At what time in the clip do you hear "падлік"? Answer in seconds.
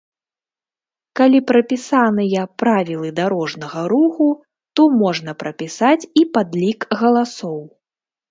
6.39-6.79